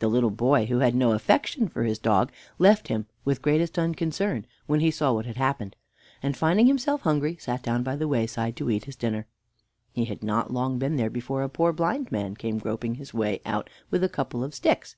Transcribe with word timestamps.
The 0.00 0.10
boy, 0.28 0.66
who 0.66 0.80
had 0.80 0.94
no 0.94 1.12
affection 1.12 1.66
for 1.66 1.84
his 1.84 1.98
dog, 1.98 2.30
left 2.58 2.88
him 2.88 3.06
with 3.24 3.38
the 3.38 3.42
greatest 3.44 3.78
unconcern 3.78 4.44
when 4.66 4.80
he 4.80 4.90
saw 4.90 5.14
what 5.14 5.24
had 5.24 5.38
happened, 5.38 5.76
and, 6.22 6.36
finding 6.36 6.66
himself 6.66 7.00
hungry, 7.00 7.38
sat 7.40 7.62
down 7.62 7.82
by 7.82 7.96
the 7.96 8.06
wayside 8.06 8.54
to 8.56 8.70
eat 8.70 8.84
his 8.84 8.96
dinner. 8.96 9.26
He 9.94 10.04
had 10.04 10.22
not 10.22 10.52
long 10.52 10.78
been 10.78 10.96
there 10.96 11.08
before 11.08 11.42
a 11.42 11.48
poor 11.48 11.72
blind 11.72 12.12
man 12.12 12.34
came 12.36 12.58
groping 12.58 12.96
his 12.96 13.14
way 13.14 13.40
out 13.46 13.70
with 13.90 14.04
a 14.04 14.10
couple 14.10 14.44
of 14.44 14.54
sticks. 14.54 14.94